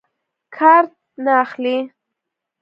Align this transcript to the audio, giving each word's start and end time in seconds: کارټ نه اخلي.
کارټ 0.55 0.91
نه 1.23 1.33
اخلي. 1.43 1.77